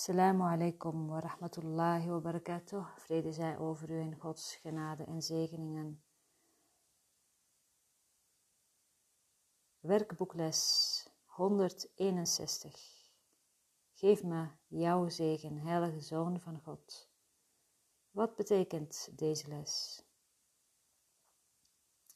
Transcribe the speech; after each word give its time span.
Assalamu 0.00 0.44
alaikum 0.44 1.08
wa 1.08 1.20
rahmatullahi 1.20 2.08
wa 2.08 2.20
barakatuh. 2.20 2.86
Vrede 2.96 3.32
zij 3.32 3.58
over 3.58 3.90
u 3.90 4.00
in 4.00 4.14
Gods 4.14 4.56
genade 4.56 5.04
en 5.04 5.22
zegeningen. 5.22 6.02
Werkboekles 9.80 11.08
161. 11.24 13.12
Geef 13.92 14.22
me 14.22 14.48
jouw 14.66 15.08
zegen, 15.08 15.58
heilige 15.58 16.00
Zoon 16.00 16.40
van 16.40 16.60
God. 16.60 17.08
Wat 18.10 18.36
betekent 18.36 19.18
deze 19.18 19.48
les? 19.48 20.04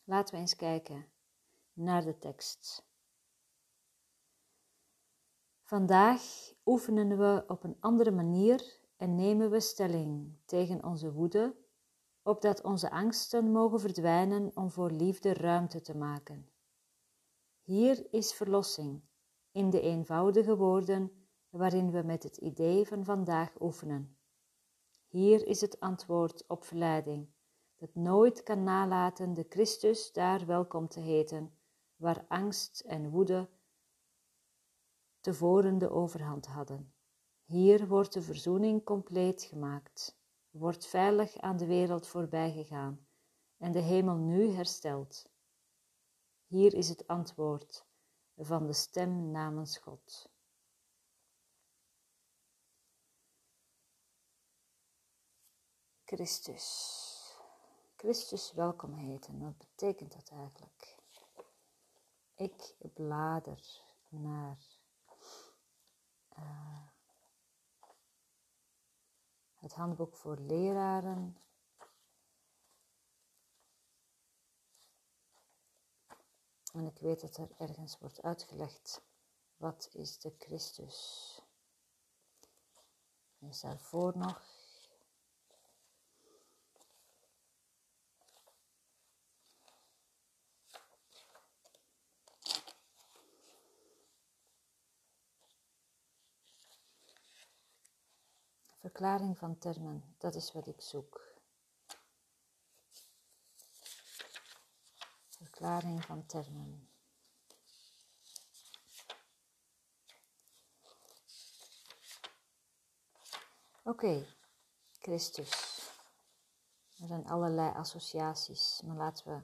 Laten 0.05 0.35
we 0.35 0.41
eens 0.41 0.57
kijken 0.57 1.07
naar 1.73 2.05
de 2.05 2.19
tekst. 2.19 2.87
Vandaag 5.75 6.53
oefenen 6.65 7.19
we 7.19 7.45
op 7.47 7.64
een 7.64 7.77
andere 7.81 8.11
manier 8.11 8.79
en 8.96 9.15
nemen 9.15 9.51
we 9.51 9.61
stelling 9.61 10.37
tegen 10.45 10.85
onze 10.85 11.13
woede, 11.13 11.57
opdat 12.23 12.63
onze 12.63 12.91
angsten 12.91 13.53
mogen 13.53 13.81
verdwijnen 13.81 14.51
om 14.55 14.71
voor 14.71 14.91
liefde 14.91 15.32
ruimte 15.32 15.81
te 15.81 15.96
maken. 15.96 16.49
Hier 17.63 18.07
is 18.11 18.32
verlossing, 18.32 19.03
in 19.53 19.71
de 19.71 19.81
eenvoudige 19.81 20.57
woorden 20.57 21.27
waarin 21.51 21.91
we 21.91 22.03
met 22.03 22.23
het 22.23 22.37
idee 22.37 22.87
van 22.87 23.04
vandaag 23.04 23.61
oefenen. 23.61 24.17
Hier 25.09 25.46
is 25.46 25.61
het 25.61 25.81
antwoord 25.81 26.45
op 26.46 26.65
verleiding, 26.65 27.29
dat 27.77 27.95
nooit 27.95 28.43
kan 28.43 28.63
nalaten 28.63 29.35
de 29.35 29.46
Christus 29.49 30.13
daar 30.13 30.46
welkom 30.46 30.89
te 30.89 31.01
heten, 31.01 31.54
waar 31.96 32.25
angst 32.29 32.81
en 32.81 33.11
woede 33.11 33.48
tevoren 35.25 35.78
de 35.78 35.91
overhand 35.91 36.47
hadden. 36.47 36.95
Hier 37.45 37.89
wordt 37.89 38.12
de 38.12 38.23
verzoening 38.23 38.84
compleet 38.84 39.42
gemaakt, 39.42 40.19
wordt 40.51 40.87
veilig 40.87 41.37
aan 41.37 41.57
de 41.57 41.67
wereld 41.67 42.07
voorbij 42.07 42.53
gegaan 42.53 43.07
en 43.57 43.73
de 43.73 43.81
hemel 43.81 44.17
nu 44.17 44.51
hersteld. 44.51 45.31
Hier 46.47 46.75
is 46.75 46.89
het 46.89 47.07
antwoord 47.07 47.87
van 48.37 48.67
de 48.67 48.73
stem 48.73 49.31
namens 49.31 49.79
God. 49.79 50.31
Christus. 56.05 57.39
Christus 57.97 58.53
welkom 58.53 58.95
heten, 58.95 59.41
wat 59.41 59.59
betekent 59.59 60.13
dat 60.13 60.31
eigenlijk? 60.31 60.97
Ik 62.35 62.75
blader 62.95 63.83
naar 64.09 64.73
uh, 66.39 66.87
het 69.55 69.75
handboek 69.75 70.17
voor 70.17 70.39
leraren. 70.39 71.39
En 76.73 76.87
ik 76.87 76.99
weet 76.99 77.21
dat 77.21 77.37
er 77.37 77.51
ergens 77.59 77.99
wordt 77.99 78.23
uitgelegd 78.23 79.03
wat 79.57 79.89
is 79.93 80.19
de 80.19 80.35
Christus. 80.39 81.41
Is 83.39 83.61
daarvoor 83.61 84.19
nog 84.19 84.64
Verklaring 98.95 99.39
van 99.39 99.59
termen, 99.59 100.14
dat 100.19 100.34
is 100.34 100.53
wat 100.53 100.67
ik 100.67 100.81
zoek. 100.81 101.20
Verklaring 105.29 106.05
van 106.05 106.27
termen. 106.27 106.89
Oké, 113.83 114.27
Christus. 114.92 115.51
Er 116.98 117.07
zijn 117.07 117.27
allerlei 117.27 117.74
associaties, 117.74 118.80
maar 118.85 118.96
laten 118.96 119.27
we 119.27 119.42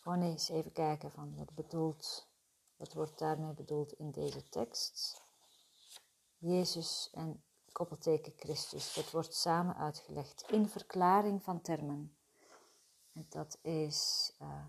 gewoon 0.00 0.22
eens 0.22 0.48
even 0.48 0.72
kijken 0.72 1.10
van 1.10 1.36
wat 1.36 1.54
bedoelt, 1.54 2.28
wat 2.76 2.92
wordt 2.92 3.18
daarmee 3.18 3.54
bedoeld 3.54 3.92
in 3.92 4.10
deze 4.10 4.48
tekst. 4.48 5.22
Jezus 6.38 7.10
en 7.12 7.44
koppelteken 7.76 8.32
Christus. 8.36 8.94
Dat 8.94 9.10
wordt 9.10 9.34
samen 9.34 9.76
uitgelegd 9.76 10.50
in 10.50 10.68
verklaring 10.68 11.42
van 11.42 11.60
termen. 11.60 12.16
En 13.12 13.26
dat 13.28 13.58
is 13.62 14.32
uh, 14.42 14.64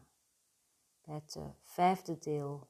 het 1.01 1.35
uh, 1.35 1.47
vijfde 1.62 2.18
deel. 2.18 2.68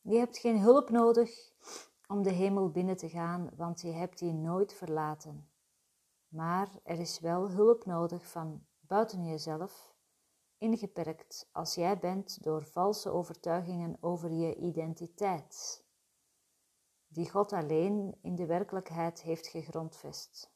Je 0.00 0.16
hebt 0.16 0.38
geen 0.38 0.60
hulp 0.60 0.90
nodig 0.90 1.52
om 2.06 2.22
de 2.22 2.32
hemel 2.32 2.70
binnen 2.70 2.96
te 2.96 3.08
gaan, 3.08 3.50
want 3.56 3.80
je 3.80 3.92
hebt 3.92 4.18
die 4.18 4.32
nooit 4.32 4.74
verlaten. 4.74 5.50
Maar 6.28 6.68
er 6.82 6.98
is 6.98 7.20
wel 7.20 7.50
hulp 7.50 7.84
nodig 7.84 8.26
van 8.30 8.66
buiten 8.80 9.24
jezelf 9.24 9.95
ingeperkt 10.58 11.48
als 11.52 11.74
jij 11.74 11.98
bent 11.98 12.42
door 12.42 12.64
valse 12.64 13.10
overtuigingen 13.10 13.96
over 14.00 14.30
je 14.30 14.56
identiteit, 14.56 15.84
die 17.08 17.30
God 17.30 17.52
alleen 17.52 18.18
in 18.22 18.34
de 18.34 18.46
werkelijkheid 18.46 19.22
heeft 19.22 19.46
gegrondvest. 19.46 20.54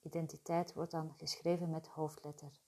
Identiteit 0.00 0.72
wordt 0.72 0.90
dan 0.90 1.14
geschreven 1.16 1.70
met 1.70 1.86
hoofdletter. 1.86 2.60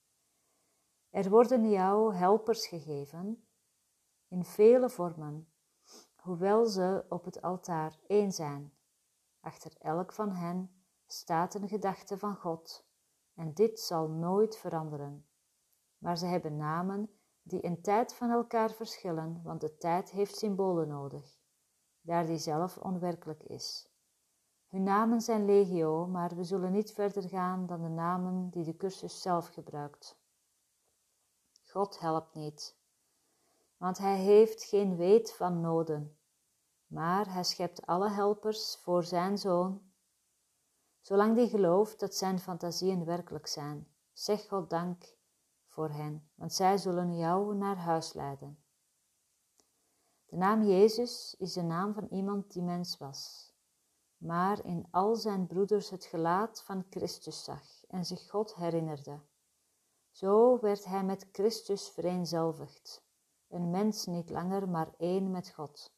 Er 1.11 1.31
worden 1.31 1.71
jou 1.71 2.15
helpers 2.15 2.67
gegeven 2.67 3.49
in 4.29 4.45
vele 4.45 4.91
vormen, 4.91 5.49
hoewel 6.17 6.67
ze 6.67 7.05
op 7.09 7.25
het 7.25 7.43
altaar 7.43 7.99
één 8.07 8.33
zijn. 8.33 8.73
Achter 9.41 9.73
elk 9.79 10.13
van 10.13 10.31
hen 10.31 10.83
staat 11.07 11.55
een 11.55 11.69
gedachte 11.69 12.19
van 12.19 12.37
God, 12.37 12.87
en 13.35 13.55
dit 13.55 13.81
zal 13.81 14.09
nooit 14.09 14.57
veranderen 14.57 15.28
maar 15.99 16.19
ze 16.19 16.27
hebben 16.27 16.57
namen 16.57 17.11
die 17.43 17.61
in 17.61 17.83
tijd 17.83 18.15
van 18.15 18.31
elkaar 18.31 18.71
verschillen, 18.71 19.41
want 19.43 19.61
de 19.61 19.77
tijd 19.77 20.11
heeft 20.11 20.37
symbolen 20.37 20.89
nodig, 20.89 21.39
daar 22.01 22.27
die 22.27 22.39
zelf 22.39 22.79
onwerkelijk 22.79 23.43
is. 23.43 23.93
Hun 24.69 24.83
namen 24.83 25.21
zijn 25.21 25.45
legio, 25.45 26.07
maar 26.07 26.37
we 26.37 26.45
zullen 26.45 26.73
niet 26.73 26.93
verder 26.93 27.29
gaan 27.29 27.67
dan 27.67 27.83
de 27.83 27.89
namen 27.89 28.51
die 28.51 28.65
de 28.65 28.77
cursus 28.77 29.23
zelf 29.23 29.49
gebruikt. 29.49 30.21
God 31.65 32.01
helpt 32.01 32.35
niet, 32.35 32.79
want 33.77 33.99
Hij 33.99 34.17
heeft 34.17 34.65
geen 34.65 34.97
weet 34.97 35.33
van 35.33 35.61
noden, 35.61 36.19
maar 36.87 37.33
Hij 37.33 37.45
schept 37.45 37.87
alle 37.87 38.11
helpers 38.11 38.77
voor 38.83 39.05
Zijn 39.05 39.39
Zoon, 39.39 39.93
zolang 41.01 41.37
die 41.37 41.49
gelooft 41.49 42.01
dat 42.01 42.15
Zijn 42.15 42.39
fantasieën 42.39 43.05
werkelijk 43.05 43.47
zijn. 43.47 43.93
Zeg 44.13 44.49
God 44.49 44.71
dank 44.71 45.18
voor 45.69 45.91
hen, 45.91 46.31
want 46.35 46.53
zij 46.53 46.79
zullen 46.79 47.17
jou 47.17 47.55
naar 47.55 47.77
huis 47.77 48.13
leiden. 48.13 48.63
De 50.27 50.37
naam 50.37 50.63
Jezus 50.63 51.35
is 51.39 51.53
de 51.53 51.63
naam 51.63 51.95
van 51.95 52.07
iemand 52.11 52.53
die 52.53 52.63
mens 52.63 52.97
was, 52.97 53.53
maar 54.17 54.65
in 54.65 54.87
al 54.91 55.17
zijn 55.17 55.47
broeders 55.47 55.91
het 55.91 56.05
gelaat 56.05 56.63
van 56.63 56.87
Christus 56.91 57.45
zag 57.45 57.85
en 57.89 58.05
zich 58.05 58.29
God 58.31 58.55
herinnerde. 58.55 59.21
Zo 60.11 60.59
werd 60.61 60.85
hij 60.85 61.05
met 61.05 61.29
Christus 61.33 61.89
vereenzelvigd, 61.89 63.07
een 63.49 63.71
mens 63.71 64.07
niet 64.07 64.31
langer, 64.31 64.69
maar 64.69 64.95
één 64.97 65.31
met 65.31 65.51
God. 65.51 65.95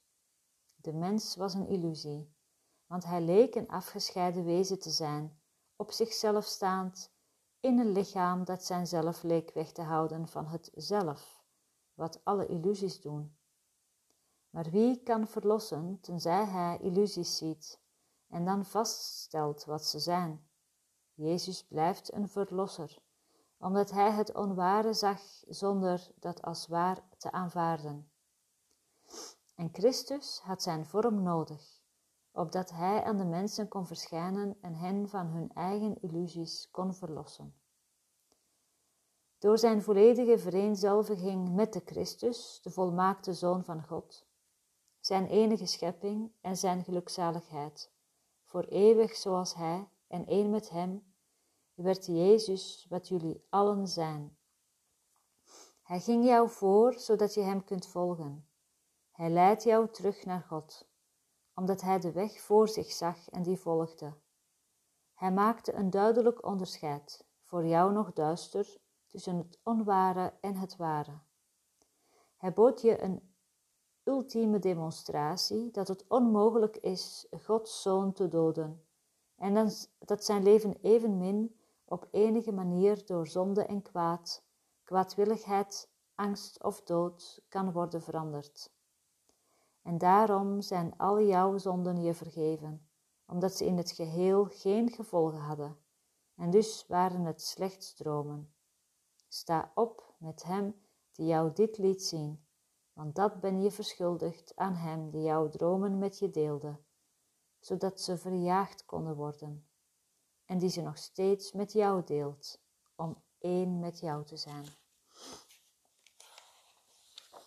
De 0.74 0.92
mens 0.92 1.36
was 1.36 1.54
een 1.54 1.66
illusie, 1.66 2.34
want 2.86 3.04
hij 3.04 3.20
leek 3.20 3.54
een 3.54 3.68
afgescheiden 3.68 4.44
wezen 4.44 4.78
te 4.78 4.90
zijn, 4.90 5.40
op 5.76 5.90
zichzelf 5.90 6.44
staand 6.44 7.12
in 7.60 7.78
een 7.78 7.92
lichaam 7.92 8.44
dat 8.44 8.64
zijn 8.64 8.86
zelf 8.86 9.22
leek 9.22 9.50
weg 9.52 9.72
te 9.72 9.82
houden 9.82 10.28
van 10.28 10.46
het 10.46 10.70
zelf, 10.74 11.42
wat 11.94 12.20
alle 12.24 12.46
illusies 12.46 13.00
doen. 13.00 13.36
Maar 14.50 14.70
wie 14.70 15.02
kan 15.02 15.26
verlossen 15.26 15.98
tenzij 16.00 16.44
hij 16.44 16.78
illusies 16.78 17.36
ziet 17.36 17.80
en 18.28 18.44
dan 18.44 18.64
vaststelt 18.64 19.64
wat 19.64 19.84
ze 19.84 19.98
zijn? 19.98 20.48
Jezus 21.14 21.64
blijft 21.64 22.12
een 22.12 22.28
verlosser, 22.28 22.98
omdat 23.58 23.90
hij 23.90 24.10
het 24.10 24.34
onware 24.34 24.92
zag 24.92 25.20
zonder 25.48 26.10
dat 26.14 26.42
als 26.42 26.66
waar 26.66 27.02
te 27.18 27.32
aanvaarden. 27.32 28.10
En 29.54 29.68
Christus 29.72 30.40
had 30.42 30.62
zijn 30.62 30.86
vorm 30.86 31.22
nodig 31.22 31.79
opdat 32.32 32.70
hij 32.70 33.04
aan 33.04 33.16
de 33.16 33.24
mensen 33.24 33.68
kon 33.68 33.86
verschijnen 33.86 34.56
en 34.60 34.74
hen 34.74 35.08
van 35.08 35.26
hun 35.26 35.50
eigen 35.54 36.00
illusies 36.00 36.68
kon 36.70 36.94
verlossen. 36.94 37.54
Door 39.38 39.58
zijn 39.58 39.82
volledige 39.82 40.38
vereenzelviging 40.38 41.54
met 41.54 41.72
de 41.72 41.82
Christus, 41.84 42.60
de 42.62 42.70
volmaakte 42.70 43.32
Zoon 43.32 43.64
van 43.64 43.82
God, 43.82 44.26
zijn 45.00 45.26
enige 45.26 45.66
schepping 45.66 46.32
en 46.40 46.56
zijn 46.56 46.84
gelukzaligheid. 46.84 47.92
Voor 48.44 48.64
eeuwig 48.64 49.16
zoals 49.16 49.54
Hij 49.54 49.88
en 50.06 50.26
één 50.26 50.50
met 50.50 50.70
Hem, 50.70 51.14
werd 51.74 52.06
Jezus 52.06 52.86
wat 52.88 53.08
jullie 53.08 53.46
allen 53.48 53.88
zijn. 53.88 54.38
Hij 55.82 56.00
ging 56.00 56.24
jou 56.24 56.48
voor, 56.48 56.98
zodat 56.98 57.34
je 57.34 57.40
Hem 57.40 57.64
kunt 57.64 57.86
volgen. 57.86 58.48
Hij 59.10 59.30
leidt 59.30 59.62
jou 59.62 59.90
terug 59.90 60.24
naar 60.24 60.42
God, 60.42 60.89
omdat 61.54 61.80
Hij 61.80 61.98
de 61.98 62.12
weg 62.12 62.40
voor 62.40 62.68
zich 62.68 62.92
zag 62.92 63.28
en 63.28 63.42
die 63.42 63.56
volgde. 63.56 64.12
Hij 65.14 65.32
maakte 65.32 65.72
een 65.72 65.90
duidelijk 65.90 66.44
onderscheid, 66.44 67.24
voor 67.44 67.66
jou 67.66 67.92
nog 67.92 68.12
duister, 68.12 68.78
tussen 69.06 69.36
het 69.36 69.58
onware 69.62 70.32
en 70.40 70.56
het 70.56 70.76
ware. 70.76 71.18
Hij 72.36 72.52
bood 72.52 72.80
je 72.80 73.02
een 73.02 73.34
ultieme 74.04 74.58
demonstratie 74.58 75.70
dat 75.70 75.88
het 75.88 76.04
onmogelijk 76.08 76.76
is 76.76 77.26
Gods 77.30 77.82
zoon 77.82 78.12
te 78.12 78.28
doden 78.28 78.84
en 79.40 79.70
dat 79.98 80.24
zijn 80.24 80.42
leven 80.42 80.76
evenmin 80.80 81.56
op 81.84 82.08
enige 82.10 82.52
manier 82.52 83.06
door 83.06 83.26
zonde 83.26 83.64
en 83.64 83.82
kwaad, 83.82 84.42
kwaadwilligheid, 84.84 85.88
angst 86.14 86.62
of 86.62 86.82
dood 86.82 87.42
kan 87.48 87.72
worden 87.72 88.02
veranderd. 88.02 88.72
En 89.82 89.98
daarom 89.98 90.60
zijn 90.60 90.96
al 90.96 91.20
jouw 91.22 91.58
zonden 91.58 92.02
je 92.02 92.14
vergeven, 92.14 92.88
omdat 93.26 93.56
ze 93.56 93.64
in 93.64 93.76
het 93.76 93.90
geheel 93.90 94.44
geen 94.44 94.90
gevolgen 94.90 95.40
hadden, 95.40 95.78
en 96.36 96.50
dus 96.50 96.86
waren 96.86 97.24
het 97.24 97.42
slechts 97.42 97.94
dromen. 97.94 98.54
Sta 99.28 99.72
op 99.74 100.14
met 100.18 100.42
hem 100.42 100.74
die 101.12 101.26
jou 101.26 101.52
dit 101.52 101.78
liet 101.78 102.02
zien, 102.02 102.46
want 102.92 103.14
dat 103.14 103.40
ben 103.40 103.62
je 103.62 103.70
verschuldigd 103.70 104.56
aan 104.56 104.74
hem 104.74 105.10
die 105.10 105.22
jouw 105.22 105.48
dromen 105.48 105.98
met 105.98 106.18
je 106.18 106.30
deelde, 106.30 106.80
zodat 107.60 108.00
ze 108.00 108.18
verjaagd 108.18 108.84
konden 108.84 109.16
worden, 109.16 109.68
en 110.44 110.58
die 110.58 110.70
ze 110.70 110.80
nog 110.80 110.98
steeds 110.98 111.52
met 111.52 111.72
jou 111.72 112.04
deelt, 112.04 112.60
om 112.94 113.22
één 113.38 113.78
met 113.78 114.00
jou 114.00 114.24
te 114.24 114.36
zijn. 114.36 114.66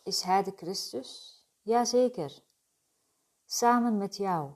Is 0.04 0.22
hij 0.22 0.44
de 0.44 0.54
Christus? 0.56 1.43
Jazeker, 1.66 2.44
samen 3.46 3.98
met 3.98 4.18
jou. 4.18 4.54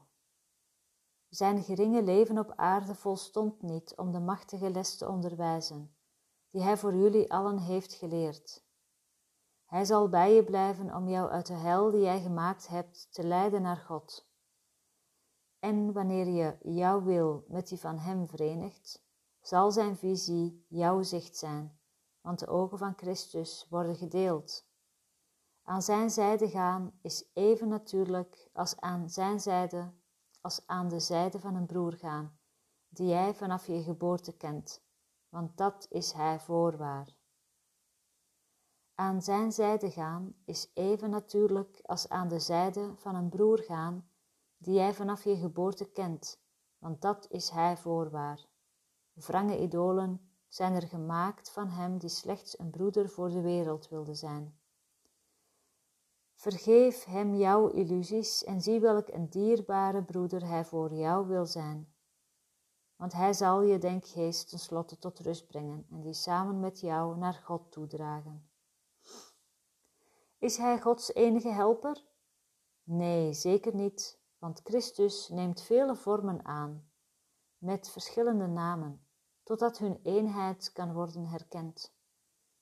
Zijn 1.29 1.63
geringe 1.63 2.03
leven 2.03 2.37
op 2.37 2.53
aarde 2.55 2.95
volstond 2.95 3.61
niet 3.61 3.95
om 3.95 4.11
de 4.11 4.19
machtige 4.19 4.69
les 4.69 4.97
te 4.97 5.07
onderwijzen, 5.07 5.95
die 6.49 6.61
hij 6.61 6.77
voor 6.77 6.95
jullie 6.95 7.31
allen 7.31 7.57
heeft 7.57 7.93
geleerd. 7.93 8.65
Hij 9.65 9.85
zal 9.85 10.09
bij 10.09 10.33
je 10.33 10.43
blijven 10.43 10.95
om 10.95 11.09
jou 11.09 11.29
uit 11.29 11.45
de 11.45 11.53
hel 11.53 11.91
die 11.91 12.01
jij 12.01 12.21
gemaakt 12.21 12.67
hebt 12.67 13.07
te 13.13 13.23
leiden 13.23 13.61
naar 13.61 13.77
God. 13.77 14.29
En 15.59 15.93
wanneer 15.93 16.27
je 16.27 16.57
jouw 16.61 17.03
wil 17.03 17.45
met 17.47 17.67
die 17.67 17.79
van 17.79 17.97
Hem 17.97 18.27
verenigt, 18.27 19.05
zal 19.41 19.71
Zijn 19.71 19.97
visie 19.97 20.65
jouw 20.69 21.01
zicht 21.03 21.37
zijn, 21.37 21.79
want 22.21 22.39
de 22.39 22.47
ogen 22.47 22.77
van 22.77 22.93
Christus 22.97 23.65
worden 23.69 23.95
gedeeld. 23.95 24.66
Aan 25.67 25.81
Zijn 25.81 26.09
zijde 26.09 26.49
gaan 26.49 26.99
is 27.01 27.29
even 27.33 27.67
natuurlijk 27.67 28.49
als 28.53 28.79
aan 28.79 29.09
Zijn 29.09 29.39
zijde, 29.39 29.93
als 30.41 30.67
aan 30.67 30.87
de 30.87 30.99
zijde 30.99 31.39
van 31.39 31.55
een 31.55 31.65
broer 31.65 31.93
gaan, 31.93 32.39
die 32.89 33.07
jij 33.07 33.33
vanaf 33.33 33.67
je 33.67 33.83
geboorte 33.83 34.37
kent, 34.37 34.83
want 35.29 35.57
dat 35.57 35.87
is 35.89 36.11
Hij 36.11 36.39
voorwaar. 36.39 37.15
Aan 38.95 39.21
zijn 39.21 39.51
zijde 39.51 39.91
gaan 39.91 40.35
is 40.45 40.71
even 40.73 41.09
natuurlijk 41.09 41.79
als 41.83 42.09
aan 42.09 42.27
de 42.27 42.39
zijde 42.39 42.93
van 42.95 43.15
een 43.15 43.29
broer 43.29 43.59
gaan 43.59 44.09
die 44.57 44.73
jij 44.73 44.93
vanaf 44.93 45.23
je 45.23 45.35
geboorte 45.35 45.91
kent, 45.91 46.41
want 46.77 47.01
dat 47.01 47.27
is 47.29 47.49
hij 47.49 47.77
voorwaar. 47.77 48.47
Wrange 49.13 49.61
idolen 49.61 50.31
zijn 50.47 50.73
er 50.73 50.87
gemaakt 50.87 51.51
van 51.51 51.69
hem 51.69 51.97
die 51.97 52.09
slechts 52.09 52.59
een 52.59 52.69
broeder 52.69 53.09
voor 53.09 53.29
de 53.29 53.41
wereld 53.41 53.89
wilde 53.89 54.13
zijn. 54.13 54.56
Vergeef 56.37 57.03
hem 57.03 57.35
jouw 57.35 57.67
illusies 57.67 58.43
en 58.43 58.61
zie 58.61 58.79
welk 58.79 59.07
een 59.07 59.29
dierbare 59.29 60.03
broeder 60.03 60.47
hij 60.47 60.65
voor 60.65 60.93
jou 60.93 61.27
wil 61.27 61.45
zijn. 61.45 61.93
Want 62.95 63.13
hij 63.13 63.33
zal 63.33 63.61
je 63.61 63.77
denkgeest 63.77 64.49
tenslotte 64.49 64.99
tot 64.99 65.19
rust 65.19 65.47
brengen 65.47 65.87
en 65.89 66.01
die 66.01 66.13
samen 66.13 66.59
met 66.59 66.79
jou 66.79 67.17
naar 67.17 67.33
God 67.33 67.71
toedragen. 67.71 68.49
Is 70.37 70.57
hij 70.57 70.81
Gods 70.81 71.13
enige 71.13 71.49
helper? 71.49 72.05
Nee, 72.83 73.33
zeker 73.33 73.75
niet, 73.75 74.19
want 74.37 74.61
Christus 74.63 75.29
neemt 75.29 75.61
vele 75.61 75.95
vormen 75.95 76.45
aan, 76.45 76.89
met 77.57 77.89
verschillende 77.89 78.47
namen, 78.47 79.07
totdat 79.43 79.77
hun 79.77 79.99
eenheid 80.03 80.71
kan 80.71 80.93
worden 80.93 81.25
herkend. 81.25 81.95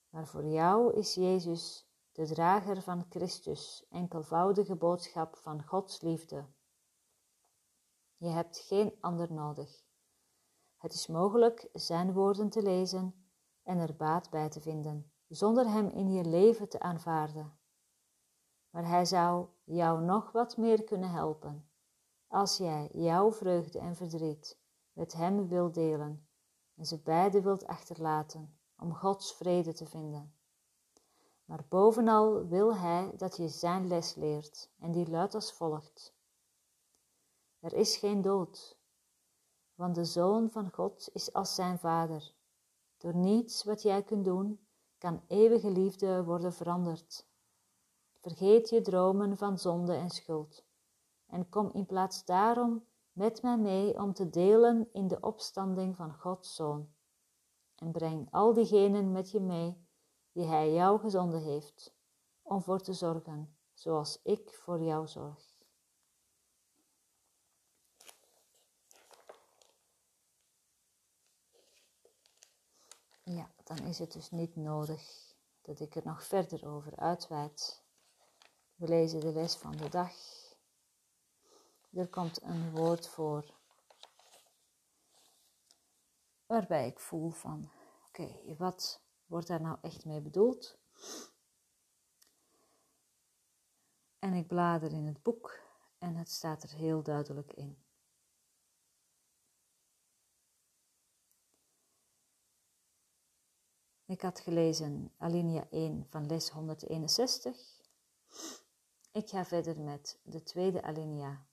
Maar 0.10 0.27
voor 0.27 0.45
jou 0.45 0.94
is 0.94 1.13
Jezus 1.13 1.89
de 2.15 2.25
drager 2.25 2.81
van 2.81 3.06
Christus, 3.09 3.85
enkelvoudige 3.89 4.75
boodschap 4.75 5.35
van 5.35 5.63
Gods 5.63 6.01
liefde. 6.01 6.45
Je 8.17 8.27
hebt 8.27 8.57
geen 8.57 8.97
ander 9.00 9.33
nodig. 9.33 9.83
Het 10.77 10.94
is 10.94 11.07
mogelijk 11.07 11.69
zijn 11.73 12.13
woorden 12.13 12.50
te 12.50 12.62
lezen 12.62 13.29
en 13.63 13.77
er 13.77 13.95
baat 13.95 14.29
bij 14.29 14.50
te 14.50 14.62
vinden, 14.62 15.12
zonder 15.27 15.69
hem 15.69 15.89
in 15.89 16.12
je 16.12 16.25
leven 16.25 16.69
te 16.69 16.79
aanvaarden 16.79 17.57
maar 18.75 18.88
hij 18.88 19.06
zou 19.06 19.47
jou 19.63 20.01
nog 20.01 20.31
wat 20.31 20.57
meer 20.57 20.83
kunnen 20.83 21.09
helpen 21.09 21.69
als 22.27 22.57
jij 22.57 22.89
jouw 22.91 23.31
vreugde 23.31 23.79
en 23.79 23.95
verdriet 23.95 24.59
met 24.94 25.13
hem 25.13 25.47
wilt 25.47 25.73
delen 25.73 26.27
en 26.75 26.85
ze 26.85 27.01
beide 27.01 27.41
wilt 27.41 27.67
achterlaten 27.67 28.59
om 28.77 28.94
Gods 28.94 29.33
vrede 29.33 29.73
te 29.73 29.85
vinden. 29.85 30.34
Maar 31.45 31.65
bovenal 31.69 32.47
wil 32.47 32.75
hij 32.75 33.12
dat 33.18 33.38
je 33.38 33.47
zijn 33.47 33.88
les 33.88 34.15
leert 34.15 34.69
en 34.80 34.92
die 34.92 35.09
luidt 35.09 35.36
als 35.36 35.53
volgt. 35.53 36.13
Er 37.59 37.74
is 37.74 37.97
geen 37.97 38.21
dood, 38.21 38.77
want 39.75 39.95
de 39.95 40.06
Zoon 40.06 40.50
van 40.50 40.71
God 40.71 41.09
is 41.13 41.33
als 41.33 41.56
zijn 41.56 41.80
Vader. 41.80 42.33
Door 42.97 43.15
niets 43.15 43.63
wat 43.63 43.81
jij 43.81 44.03
kunt 44.03 44.25
doen, 44.25 44.68
kan 44.97 45.24
eeuwige 45.27 45.69
liefde 45.69 46.24
worden 46.24 46.53
veranderd 46.53 47.25
Vergeet 48.25 48.69
je 48.69 48.81
dromen 48.81 49.38
van 49.38 49.59
zonde 49.59 49.94
en 49.94 50.09
schuld 50.09 50.65
en 51.25 51.50
kom 51.50 51.69
in 51.74 51.86
plaats 51.86 52.25
daarom 52.25 52.86
met 53.12 53.41
mij 53.41 53.58
mee 53.58 54.01
om 54.01 54.13
te 54.13 54.29
delen 54.29 54.89
in 54.91 55.08
de 55.08 55.19
opstanding 55.19 55.96
van 55.96 56.13
Gods 56.13 56.55
Zoon. 56.55 56.89
En 57.75 57.91
breng 57.91 58.27
al 58.31 58.53
diegenen 58.53 59.12
met 59.12 59.31
je 59.31 59.39
mee 59.39 59.85
die 60.36 60.46
Hij 60.46 60.72
jou 60.72 61.00
gezonden 61.00 61.42
heeft, 61.42 61.94
om 62.42 62.62
voor 62.62 62.82
te 62.82 62.94
zorgen, 62.94 63.58
zoals 63.74 64.20
ik 64.24 64.54
voor 64.54 64.82
jou 64.82 65.08
zorg. 65.08 65.54
Ja, 73.24 73.51
dan 73.63 73.77
is 73.77 74.00
het 74.00 74.12
dus 74.12 74.32
niet 74.32 74.56
nodig 74.56 75.34
dat 75.62 75.80
ik 75.80 75.96
er 75.96 76.06
nog 76.06 76.24
verder 76.24 76.68
over 76.68 76.96
uitweid. 76.96 77.84
We 78.75 78.88
lezen 78.88 79.20
de 79.20 79.32
les 79.32 79.56
van 79.56 79.77
de 79.77 79.89
dag. 79.89 80.13
Er 81.92 82.08
komt 82.08 82.42
een 82.42 82.72
woord 82.72 83.08
voor 83.08 83.54
waarbij 86.46 86.88
ik 86.88 87.00
voel 87.00 87.30
van, 87.30 87.72
oké, 88.08 88.56
wat 88.58 89.04
wordt 89.25 89.48
daar 89.48 89.62
nou 89.62 89.77
echt 89.82 90.05
mee 90.05 90.22
bedoeld? 90.22 90.77
En 94.20 94.34
ik 94.34 94.48
blader 94.48 94.91
in 94.91 95.05
het 95.05 95.22
boek 95.24 95.60
en 95.98 96.15
het 96.15 96.29
staat 96.29 96.63
er 96.63 96.70
heel 96.70 97.03
duidelijk 97.03 97.53
in. 97.53 97.77
Ik 104.05 104.22
had 104.22 104.39
gelezen 104.39 105.12
alinea 105.17 105.67
1 105.70 106.05
van 106.10 106.25
les 106.25 106.50
161 106.50 107.75
ik 109.15 109.29
ga 109.29 109.46
verder 109.46 109.82
met 109.82 110.20
de 110.24 110.44
tweede 110.44 110.82
alinea. 110.82 111.46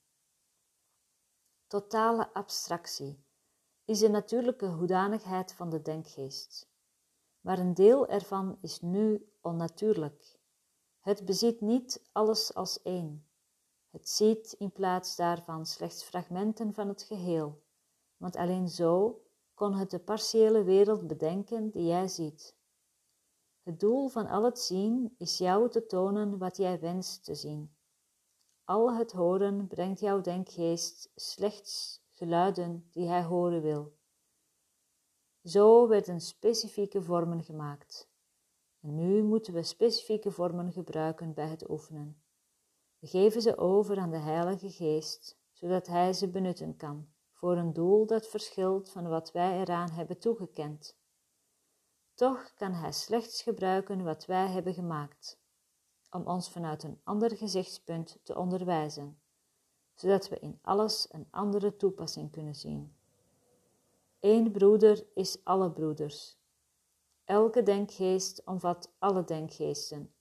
Totale 1.67 2.33
abstractie 2.33 3.23
is 3.85 4.01
een 4.01 4.11
natuurlijke 4.11 4.65
hoedanigheid 4.65 5.53
van 5.53 5.69
de 5.69 5.81
denkgeest, 5.81 6.72
maar 7.43 7.59
een 7.59 7.73
deel 7.73 8.07
ervan 8.07 8.57
is 8.61 8.81
nu 8.81 9.29
onnatuurlijk. 9.41 10.39
Het 10.99 11.25
beziet 11.25 11.61
niet 11.61 12.09
alles 12.11 12.53
als 12.53 12.81
één. 12.81 13.27
Het 13.89 14.09
ziet 14.09 14.55
in 14.57 14.71
plaats 14.71 15.15
daarvan 15.15 15.65
slechts 15.65 16.03
fragmenten 16.03 16.73
van 16.73 16.87
het 16.87 17.01
geheel, 17.01 17.63
want 18.17 18.35
alleen 18.35 18.69
zo 18.69 19.21
kon 19.53 19.73
het 19.73 19.91
de 19.91 19.99
partiële 19.99 20.63
wereld 20.63 21.07
bedenken 21.07 21.69
die 21.69 21.85
jij 21.85 22.07
ziet. 22.07 22.55
Het 23.61 23.79
doel 23.79 24.07
van 24.07 24.27
al 24.27 24.43
het 24.43 24.59
zien 24.59 25.15
is 25.17 25.37
jou 25.37 25.69
te 25.69 25.85
tonen 25.85 26.37
wat 26.37 26.57
jij 26.57 26.79
wenst 26.79 27.23
te 27.23 27.35
zien. 27.35 27.75
al 28.63 28.93
het 28.93 29.11
horen 29.11 29.67
brengt 29.67 29.99
jouw 29.99 30.21
denkgeest 30.21 31.11
slechts 31.15 32.03
geluiden 32.11 32.87
die 32.91 33.07
hij 33.07 33.23
horen 33.23 33.61
wil. 33.61 33.93
Zo 35.43 35.87
werden 35.87 36.21
specifieke 36.21 37.01
vormen 37.01 37.43
gemaakt. 37.43 38.09
En 38.81 38.95
nu 38.95 39.23
moeten 39.23 39.53
we 39.53 39.63
specifieke 39.63 40.31
vormen 40.31 40.71
gebruiken 40.71 41.33
bij 41.33 41.47
het 41.47 41.69
oefenen. 41.69 42.23
We 42.99 43.07
geven 43.07 43.41
ze 43.41 43.57
over 43.57 43.97
aan 43.97 44.11
de 44.11 44.17
Heilige 44.17 44.69
Geest, 44.69 45.37
zodat 45.51 45.87
Hij 45.87 46.13
ze 46.13 46.29
benutten 46.29 46.75
kan 46.75 47.07
voor 47.31 47.57
een 47.57 47.73
doel 47.73 48.05
dat 48.05 48.27
verschilt 48.27 48.89
van 48.89 49.07
wat 49.07 49.31
wij 49.31 49.59
eraan 49.59 49.91
hebben 49.91 50.19
toegekend. 50.19 50.97
Toch 52.13 52.53
kan 52.53 52.73
Hij 52.73 52.91
slechts 52.91 53.41
gebruiken 53.41 54.03
wat 54.03 54.25
wij 54.25 54.47
hebben 54.47 54.73
gemaakt, 54.73 55.39
om 56.09 56.27
ons 56.27 56.49
vanuit 56.49 56.83
een 56.83 56.99
ander 57.03 57.37
gezichtspunt 57.37 58.19
te 58.23 58.35
onderwijzen, 58.37 59.21
zodat 59.93 60.29
we 60.29 60.39
in 60.39 60.59
alles 60.61 61.07
een 61.11 61.27
andere 61.31 61.75
toepassing 61.75 62.31
kunnen 62.31 62.55
zien. 62.55 62.95
Eén 64.23 64.51
broeder 64.51 65.07
is 65.13 65.43
alle 65.43 65.71
broeders. 65.71 66.37
Elke 67.23 67.63
denkgeest 67.63 68.41
omvat 68.45 68.95
alle 68.99 69.23
denkgeesten, 69.23 70.13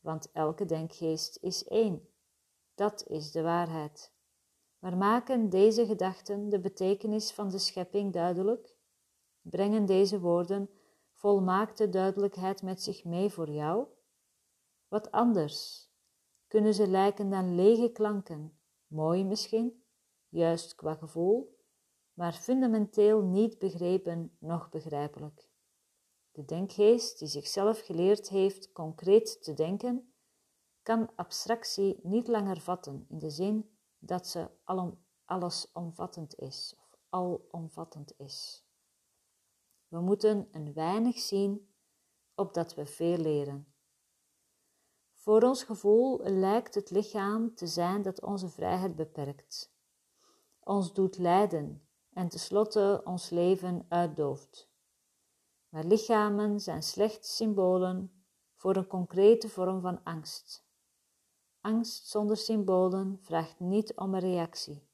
want 0.00 0.30
elke 0.32 0.64
denkgeest 0.64 1.38
is 1.40 1.64
één. 1.64 2.08
Dat 2.74 3.06
is 3.08 3.30
de 3.30 3.42
waarheid. 3.42 4.12
Maar 4.78 4.96
maken 4.96 5.48
deze 5.48 5.86
gedachten 5.86 6.48
de 6.48 6.60
betekenis 6.60 7.32
van 7.32 7.48
de 7.48 7.58
schepping 7.58 8.12
duidelijk? 8.12 8.76
Brengen 9.40 9.86
deze 9.86 10.20
woorden 10.20 10.70
volmaakte 11.12 11.88
duidelijkheid 11.88 12.62
met 12.62 12.82
zich 12.82 13.04
mee 13.04 13.30
voor 13.30 13.50
jou? 13.50 13.86
Wat 14.88 15.10
anders? 15.10 15.88
Kunnen 16.46 16.74
ze 16.74 16.88
lijken 16.88 17.30
dan 17.30 17.54
lege 17.54 17.90
klanken, 17.92 18.58
mooi 18.86 19.24
misschien, 19.24 19.84
juist 20.28 20.74
qua 20.74 20.94
gevoel, 20.94 21.57
maar 22.18 22.32
fundamenteel 22.32 23.22
niet 23.22 23.58
begrepen 23.58 24.36
noch 24.38 24.68
begrijpelijk. 24.68 25.48
De 26.32 26.44
denkgeest 26.44 27.18
die 27.18 27.28
zichzelf 27.28 27.80
geleerd 27.80 28.28
heeft 28.28 28.72
concreet 28.72 29.42
te 29.42 29.54
denken, 29.54 30.12
kan 30.82 31.10
abstractie 31.16 32.00
niet 32.02 32.28
langer 32.28 32.60
vatten 32.60 33.06
in 33.08 33.18
de 33.18 33.30
zin 33.30 33.70
dat 33.98 34.26
ze 34.26 34.50
alom, 34.64 34.98
allesomvattend 35.24 36.38
is 36.38 36.74
of 36.78 36.98
alomvattend 37.08 38.12
is. 38.16 38.66
We 39.88 40.00
moeten 40.00 40.48
een 40.52 40.72
weinig 40.72 41.18
zien, 41.18 41.72
opdat 42.34 42.74
we 42.74 42.86
veel 42.86 43.18
leren. 43.18 43.72
Voor 45.12 45.42
ons 45.42 45.62
gevoel 45.62 46.20
lijkt 46.22 46.74
het 46.74 46.90
lichaam 46.90 47.54
te 47.54 47.66
zijn 47.66 48.02
dat 48.02 48.22
onze 48.22 48.48
vrijheid 48.48 48.96
beperkt, 48.96 49.72
ons 50.60 50.92
doet 50.92 51.18
lijden 51.18 51.87
en 52.18 52.28
tenslotte 52.28 53.00
ons 53.04 53.30
leven 53.30 53.86
uitdooft. 53.88 54.68
Maar 55.68 55.84
lichamen 55.84 56.60
zijn 56.60 56.82
slechts 56.82 57.36
symbolen 57.36 58.24
voor 58.54 58.76
een 58.76 58.86
concrete 58.86 59.48
vorm 59.48 59.80
van 59.80 60.04
angst. 60.04 60.66
Angst 61.60 62.08
zonder 62.08 62.36
symbolen 62.36 63.18
vraagt 63.20 63.60
niet 63.60 63.94
om 63.94 64.14
een 64.14 64.20
reactie, 64.20 64.88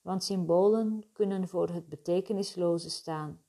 want 0.00 0.24
symbolen 0.24 1.12
kunnen 1.12 1.48
voor 1.48 1.68
het 1.68 1.88
betekenisloze 1.88 2.90
staan. 2.90 3.44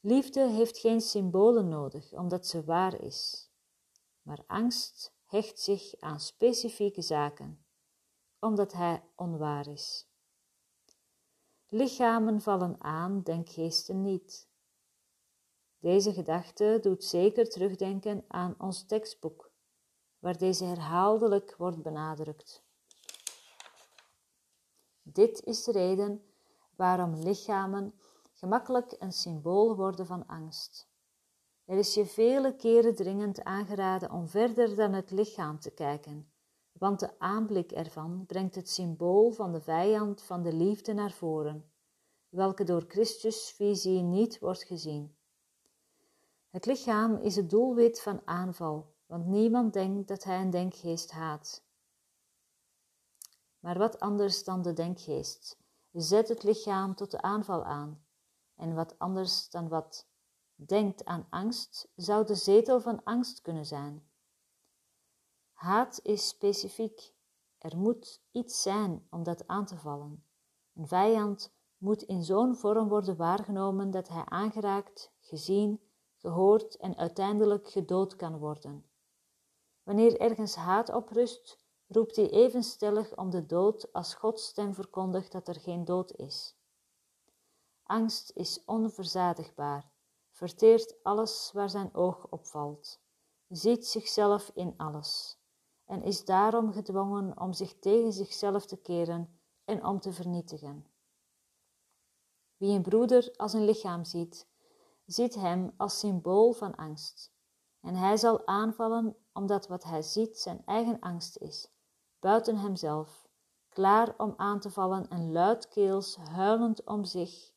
Liefde 0.00 0.48
heeft 0.48 0.78
geen 0.78 1.00
symbolen 1.00 1.68
nodig, 1.68 2.12
omdat 2.12 2.46
ze 2.46 2.64
waar 2.64 3.00
is, 3.00 3.50
maar 4.22 4.44
angst 4.46 5.14
hecht 5.24 5.60
zich 5.60 5.94
aan 6.00 6.20
specifieke 6.20 7.02
zaken, 7.02 7.64
omdat 8.38 8.72
hij 8.72 9.02
onwaar 9.16 9.68
is. 9.68 10.11
Lichamen 11.74 12.40
vallen 12.40 12.76
aan, 12.78 13.22
denkgeesten 13.22 14.02
niet. 14.02 14.48
Deze 15.78 16.12
gedachte 16.12 16.78
doet 16.82 17.04
zeker 17.04 17.48
terugdenken 17.48 18.24
aan 18.28 18.54
ons 18.58 18.86
tekstboek, 18.86 19.50
waar 20.18 20.38
deze 20.38 20.64
herhaaldelijk 20.64 21.54
wordt 21.58 21.82
benadrukt. 21.82 22.64
Dit 25.02 25.44
is 25.44 25.64
de 25.64 25.72
reden 25.72 26.24
waarom 26.76 27.14
lichamen 27.14 27.94
gemakkelijk 28.32 28.96
een 28.98 29.12
symbool 29.12 29.76
worden 29.76 30.06
van 30.06 30.26
angst. 30.26 30.88
Er 31.64 31.78
is 31.78 31.94
je 31.94 32.06
vele 32.06 32.56
keren 32.56 32.94
dringend 32.94 33.44
aangeraden 33.44 34.10
om 34.10 34.28
verder 34.28 34.76
dan 34.76 34.92
het 34.92 35.10
lichaam 35.10 35.60
te 35.60 35.70
kijken, 35.70 36.31
want 36.72 37.00
de 37.00 37.18
aanblik 37.18 37.72
ervan 37.72 38.24
brengt 38.26 38.54
het 38.54 38.68
symbool 38.68 39.30
van 39.30 39.52
de 39.52 39.60
vijand 39.60 40.22
van 40.22 40.42
de 40.42 40.52
liefde 40.52 40.92
naar 40.92 41.12
voren, 41.12 41.72
welke 42.28 42.64
door 42.64 42.84
Christus 42.88 43.50
visie 43.50 44.02
niet 44.02 44.38
wordt 44.38 44.64
gezien. 44.64 45.16
Het 46.50 46.66
lichaam 46.66 47.16
is 47.16 47.36
het 47.36 47.50
doelwit 47.50 48.00
van 48.00 48.20
aanval, 48.24 48.94
want 49.06 49.26
niemand 49.26 49.72
denkt 49.72 50.08
dat 50.08 50.24
hij 50.24 50.40
een 50.40 50.50
denkgeest 50.50 51.10
haat. 51.10 51.64
Maar 53.58 53.78
wat 53.78 54.00
anders 54.00 54.44
dan 54.44 54.62
de 54.62 54.72
denkgeest 54.72 55.58
zet 55.92 56.28
het 56.28 56.42
lichaam 56.42 56.94
tot 56.94 57.10
de 57.10 57.22
aanval 57.22 57.64
aan, 57.64 58.04
en 58.56 58.74
wat 58.74 58.98
anders 58.98 59.50
dan 59.50 59.68
wat 59.68 60.06
denkt 60.54 61.04
aan 61.04 61.26
angst 61.30 61.88
zou 61.96 62.26
de 62.26 62.34
zetel 62.34 62.80
van 62.80 63.04
angst 63.04 63.40
kunnen 63.40 63.66
zijn. 63.66 64.10
Haat 65.62 66.00
is 66.02 66.28
specifiek. 66.28 67.14
Er 67.58 67.76
moet 67.76 68.22
iets 68.30 68.62
zijn 68.62 69.06
om 69.10 69.22
dat 69.22 69.46
aan 69.46 69.66
te 69.66 69.76
vallen. 69.76 70.24
Een 70.74 70.86
vijand 70.86 71.54
moet 71.78 72.02
in 72.02 72.24
zo'n 72.24 72.56
vorm 72.56 72.88
worden 72.88 73.16
waargenomen 73.16 73.90
dat 73.90 74.08
hij 74.08 74.24
aangeraakt, 74.24 75.12
gezien, 75.20 75.80
gehoord 76.16 76.76
en 76.76 76.96
uiteindelijk 76.96 77.68
gedood 77.68 78.16
kan 78.16 78.38
worden. 78.38 78.90
Wanneer 79.82 80.20
ergens 80.20 80.54
haat 80.54 80.94
op 80.94 81.08
rust, 81.08 81.58
roept 81.86 82.16
hij 82.16 82.30
even 82.30 82.62
stellig 82.62 83.16
om 83.16 83.30
de 83.30 83.46
dood 83.46 83.92
als 83.92 84.14
Gods 84.14 84.46
stem 84.46 84.74
verkondigt 84.74 85.32
dat 85.32 85.48
er 85.48 85.60
geen 85.60 85.84
dood 85.84 86.12
is. 86.12 86.56
Angst 87.82 88.30
is 88.34 88.64
onverzadigbaar, 88.64 89.90
verteert 90.30 91.02
alles 91.02 91.50
waar 91.52 91.70
zijn 91.70 91.94
oog 91.94 92.26
opvalt, 92.30 93.00
ziet 93.48 93.86
zichzelf 93.86 94.50
in 94.54 94.74
alles 94.76 95.40
en 95.84 96.02
is 96.02 96.24
daarom 96.24 96.72
gedwongen 96.72 97.40
om 97.40 97.52
zich 97.52 97.78
tegen 97.78 98.12
zichzelf 98.12 98.66
te 98.66 98.76
keren 98.76 99.40
en 99.64 99.84
om 99.84 100.00
te 100.00 100.12
vernietigen. 100.12 100.86
Wie 102.56 102.74
een 102.74 102.82
broeder 102.82 103.34
als 103.36 103.52
een 103.52 103.64
lichaam 103.64 104.04
ziet, 104.04 104.46
ziet 105.06 105.34
hem 105.34 105.72
als 105.76 105.98
symbool 105.98 106.52
van 106.52 106.74
angst. 106.74 107.32
En 107.80 107.94
hij 107.94 108.16
zal 108.16 108.46
aanvallen 108.46 109.16
omdat 109.32 109.68
wat 109.68 109.84
hij 109.84 110.02
ziet 110.02 110.38
zijn 110.38 110.62
eigen 110.66 111.00
angst 111.00 111.36
is, 111.36 111.72
buiten 112.20 112.56
hemzelf, 112.56 113.28
klaar 113.68 114.14
om 114.16 114.34
aan 114.36 114.60
te 114.60 114.70
vallen 114.70 115.08
en 115.08 115.32
luidkeels 115.32 116.16
huilend 116.16 116.84
om 116.84 117.04
zich 117.04 117.52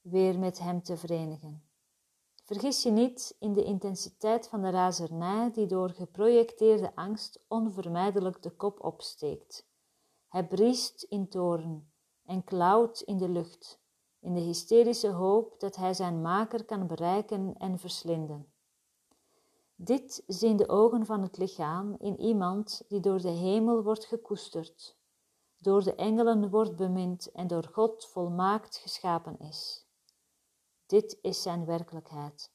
weer 0.00 0.38
met 0.38 0.58
hem 0.58 0.82
te 0.82 0.96
verenigen. 0.96 1.71
Vergis 2.52 2.82
je 2.82 2.90
niet 2.90 3.36
in 3.38 3.52
de 3.52 3.64
intensiteit 3.64 4.48
van 4.48 4.62
de 4.62 4.70
razernij 4.70 5.50
die 5.52 5.66
door 5.66 5.90
geprojecteerde 5.90 6.94
angst 6.94 7.44
onvermijdelijk 7.48 8.42
de 8.42 8.50
kop 8.50 8.84
opsteekt. 8.84 9.66
Hij 10.28 10.46
briest 10.46 11.02
in 11.02 11.28
toren 11.28 11.92
en 12.24 12.44
klauwt 12.44 13.00
in 13.00 13.18
de 13.18 13.28
lucht, 13.28 13.80
in 14.20 14.34
de 14.34 14.40
hysterische 14.40 15.08
hoop 15.08 15.60
dat 15.60 15.76
hij 15.76 15.94
zijn 15.94 16.20
maker 16.20 16.64
kan 16.64 16.86
bereiken 16.86 17.54
en 17.58 17.78
verslinden. 17.78 18.52
Dit 19.74 20.22
zien 20.26 20.56
de 20.56 20.68
ogen 20.68 21.06
van 21.06 21.22
het 21.22 21.36
lichaam 21.36 21.96
in 21.98 22.20
iemand 22.20 22.82
die 22.88 23.00
door 23.00 23.20
de 23.20 23.30
hemel 23.30 23.82
wordt 23.82 24.04
gekoesterd, 24.04 24.96
door 25.58 25.82
de 25.82 25.94
engelen 25.94 26.50
wordt 26.50 26.76
bemind 26.76 27.30
en 27.32 27.46
door 27.46 27.68
God 27.72 28.06
volmaakt 28.06 28.76
geschapen 28.76 29.38
is. 29.38 29.86
Dit 30.86 31.18
is 31.22 31.42
zijn 31.42 31.64
werkelijkheid. 31.64 32.52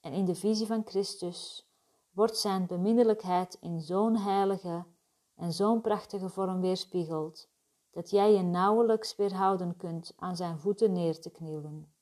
En 0.00 0.12
in 0.12 0.24
de 0.24 0.34
visie 0.34 0.66
van 0.66 0.82
Christus 0.84 1.68
wordt 2.10 2.36
zijn 2.36 2.66
beminnelijkheid 2.66 3.54
in 3.60 3.80
zo'n 3.80 4.16
heilige 4.16 4.86
en 5.34 5.52
zo'n 5.52 5.80
prachtige 5.80 6.28
vorm 6.28 6.60
weerspiegeld, 6.60 7.48
dat 7.90 8.10
jij 8.10 8.32
je 8.32 8.42
nauwelijks 8.42 9.16
weerhouden 9.16 9.76
kunt 9.76 10.12
aan 10.16 10.36
zijn 10.36 10.58
voeten 10.58 10.92
neer 10.92 11.20
te 11.20 11.30
knielen. 11.30 11.94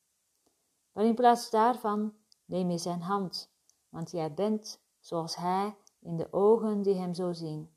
Maar 0.93 1.05
in 1.05 1.15
plaats 1.15 1.51
daarvan 1.51 2.15
neem 2.45 2.71
je 2.71 2.79
zijn 2.79 3.01
hand, 3.01 3.53
want 3.89 4.11
jij 4.11 4.35
bent, 4.35 4.81
zoals 5.01 5.37
hij, 5.37 5.77
in 5.99 6.17
de 6.17 6.33
ogen 6.33 6.83
die 6.83 6.95
hem 6.95 7.15
zo 7.15 7.33
zien. 7.33 7.71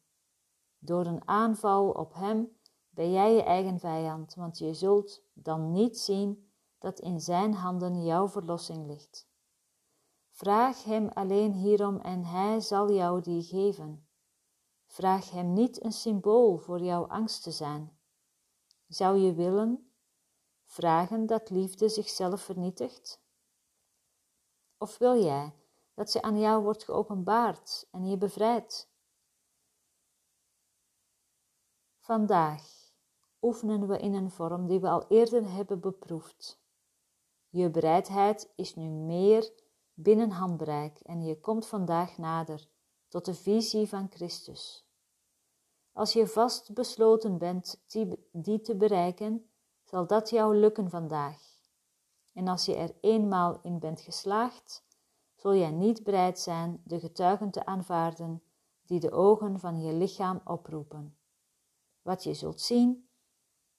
Door 0.79 1.05
een 1.05 1.27
aanval 1.27 1.89
op 1.89 2.13
hem 2.13 2.57
ben 2.89 3.11
jij 3.11 3.33
je 3.33 3.43
eigen 3.43 3.79
vijand, 3.79 4.35
want 4.35 4.57
je 4.57 4.73
zult 4.73 5.21
dan 5.33 5.71
niet 5.71 5.97
zien 5.97 6.51
dat 6.83 6.99
in 6.99 7.19
zijn 7.19 7.53
handen 7.53 8.03
jouw 8.03 8.27
verlossing 8.27 8.87
ligt. 8.87 9.27
Vraag 10.29 10.83
hem 10.83 11.07
alleen 11.07 11.53
hierom 11.53 11.99
en 11.99 12.23
hij 12.23 12.59
zal 12.59 12.91
jou 12.91 13.21
die 13.21 13.43
geven. 13.43 14.07
Vraag 14.85 15.31
Hem 15.31 15.53
niet 15.53 15.83
een 15.83 15.91
symbool 15.91 16.57
voor 16.57 16.79
jouw 16.79 17.07
angst 17.07 17.43
te 17.43 17.51
zijn. 17.51 17.99
Zou 18.87 19.17
je 19.17 19.33
willen 19.33 19.93
vragen 20.65 21.25
dat 21.25 21.49
liefde 21.49 21.89
zichzelf 21.89 22.41
vernietigt? 22.41 23.21
Of 24.77 24.97
wil 24.97 25.23
jij 25.23 25.53
dat 25.93 26.11
ze 26.11 26.21
aan 26.21 26.39
jou 26.39 26.63
wordt 26.63 26.83
geopenbaard 26.83 27.87
en 27.91 28.09
je 28.09 28.17
bevrijdt? 28.17 28.91
Vandaag 31.99 32.91
oefenen 33.41 33.87
we 33.87 33.97
in 33.99 34.13
een 34.13 34.31
vorm 34.31 34.67
die 34.67 34.79
we 34.79 34.89
al 34.89 35.07
eerder 35.07 35.51
hebben 35.51 35.79
beproefd. 35.79 36.62
Je 37.53 37.69
bereidheid 37.69 38.51
is 38.55 38.75
nu 38.75 38.89
meer 38.89 39.51
binnen 39.93 40.31
handbereik 40.31 40.99
en 40.99 41.23
je 41.23 41.39
komt 41.39 41.65
vandaag 41.65 42.17
nader 42.17 42.67
tot 43.07 43.25
de 43.25 43.33
visie 43.33 43.89
van 43.89 44.07
Christus. 44.09 44.87
Als 45.91 46.13
je 46.13 46.27
vast 46.27 46.73
besloten 46.73 47.37
bent 47.37 47.83
die 48.31 48.61
te 48.61 48.75
bereiken, 48.75 49.49
zal 49.83 50.07
dat 50.07 50.29
jou 50.29 50.55
lukken 50.55 50.89
vandaag. 50.89 51.41
En 52.33 52.47
als 52.47 52.65
je 52.65 52.75
er 52.75 52.95
eenmaal 53.01 53.59
in 53.61 53.79
bent 53.79 54.01
geslaagd, 54.01 54.85
zul 55.35 55.55
jij 55.55 55.71
niet 55.71 56.03
bereid 56.03 56.39
zijn 56.39 56.81
de 56.83 56.99
getuigen 56.99 57.51
te 57.51 57.65
aanvaarden 57.65 58.43
die 58.85 58.99
de 58.99 59.11
ogen 59.11 59.59
van 59.59 59.81
je 59.81 59.93
lichaam 59.93 60.41
oproepen. 60.43 61.17
Wat 62.01 62.23
je 62.23 62.33
zult 62.33 62.61
zien, 62.61 63.09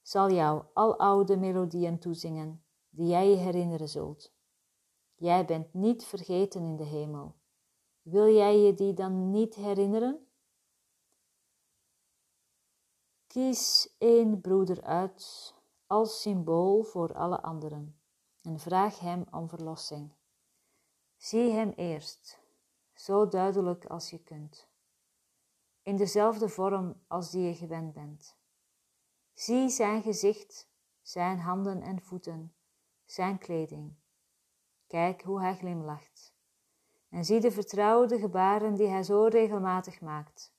zal 0.02 0.31
jou 0.31 0.64
al 0.75 0.99
oude 0.99 1.37
melodieën 1.37 1.99
toezingen 1.99 2.63
die 2.95 3.07
jij 3.07 3.29
je 3.29 3.37
herinneren 3.37 3.89
zult. 3.89 4.33
Jij 5.15 5.45
bent 5.45 5.75
niet 5.75 6.05
vergeten 6.05 6.65
in 6.65 6.77
de 6.77 6.85
hemel. 6.85 7.35
Wil 8.03 8.35
jij 8.35 8.59
je 8.59 8.75
die 8.75 8.95
dan 8.95 9.31
niet 9.31 9.55
herinneren? 9.55 10.27
Kies 13.27 13.95
één 13.99 14.41
broeder 14.41 14.83
uit 14.83 15.55
als 15.87 16.21
symbool 16.21 16.83
voor 16.83 17.15
alle 17.15 17.43
anderen 17.43 18.01
en 18.43 18.59
vraag 18.59 18.99
hem 18.99 19.25
om 19.31 19.49
verlossing. 19.49 20.13
Zie 21.17 21.51
hem 21.51 21.71
eerst, 21.71 22.41
zo 22.95 23.29
duidelijk 23.29 23.85
als 23.85 24.11
je 24.11 24.23
kunt, 24.23 24.69
in 25.83 25.97
dezelfde 25.97 26.49
vorm 26.49 27.03
als 27.07 27.31
die 27.31 27.43
je 27.43 27.55
gewend 27.55 27.93
bent. 27.93 28.37
Zie 29.33 29.69
zijn 29.69 30.03
gezicht, 30.03 30.69
zijn 31.03 31.39
handen 31.39 31.83
en 31.83 32.01
voeten, 32.01 32.55
zijn 33.14 33.38
kleding. 33.38 33.94
Kijk 34.87 35.23
hoe 35.23 35.40
hij 35.40 35.56
glimlacht. 35.56 36.35
En 37.09 37.25
zie 37.25 37.40
de 37.40 37.50
vertrouwde 37.50 38.18
gebaren 38.18 38.75
die 38.75 38.87
hij 38.87 39.02
zo 39.02 39.25
regelmatig 39.25 40.00
maakt. 40.00 40.54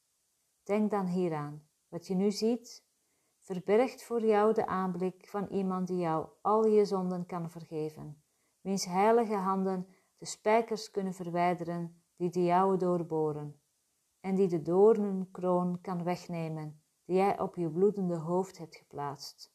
Denk 0.64 0.92
dan 0.92 1.06
hieraan. 1.06 1.68
Wat 1.88 2.08
je 2.08 2.16
nu 2.16 2.32
ziet, 2.32 2.86
verbergt 3.40 4.04
voor 4.04 4.26
jou 4.26 4.54
de 4.54 4.66
aanblik 4.66 5.28
van 5.30 5.48
iemand 5.48 5.88
die 5.88 5.98
jou 5.98 6.30
al 6.42 6.68
je 6.68 6.86
zonden 6.86 7.26
kan 7.26 7.50
vergeven, 7.50 8.24
wiens 8.62 8.86
heilige 8.86 9.36
handen 9.36 9.88
de 10.18 10.26
spijkers 10.26 10.92
kunnen 10.92 11.14
verwijderen 11.14 12.04
die 12.16 12.30
de 12.30 12.44
jouwe 12.44 12.78
doorboren, 12.78 13.62
en 14.20 14.36
die 14.36 14.48
de 14.48 14.62
doornenkroon 14.62 15.82
kan 15.82 16.04
wegnemen 16.04 16.84
die 17.06 17.16
jij 17.16 17.40
op 17.40 17.56
je 17.56 17.70
bloedende 17.70 18.18
hoofd 18.18 18.58
hebt 18.58 18.76
geplaatst. 18.76 19.54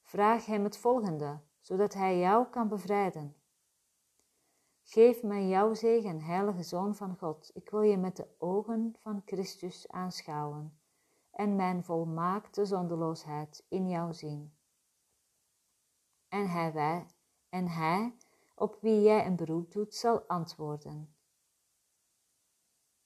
Vraag 0.00 0.46
hem 0.46 0.64
het 0.64 0.78
volgende, 0.78 1.40
zodat 1.60 1.94
hij 1.94 2.18
jou 2.18 2.46
kan 2.46 2.68
bevrijden. 2.68 3.36
Geef 4.82 5.22
mij 5.22 5.48
jouw 5.48 5.74
zegen, 5.74 6.20
heilige 6.20 6.62
Zoon 6.62 6.94
van 6.94 7.16
God. 7.16 7.50
Ik 7.54 7.70
wil 7.70 7.80
je 7.80 7.96
met 7.96 8.16
de 8.16 8.28
ogen 8.38 8.94
van 8.98 9.22
Christus 9.24 9.88
aanschouwen 9.88 10.78
en 11.30 11.56
mijn 11.56 11.84
volmaakte 11.84 12.64
zondeloosheid 12.64 13.64
in 13.68 13.88
jou 13.88 14.14
zien. 14.14 14.52
En 16.28 16.50
hij, 16.50 16.72
wij, 16.72 17.06
en 17.48 17.68
hij, 17.68 18.16
op 18.54 18.78
wie 18.80 19.00
jij 19.00 19.26
een 19.26 19.36
beroep 19.36 19.72
doet, 19.72 19.94
zal 19.94 20.20
antwoorden. 20.20 21.14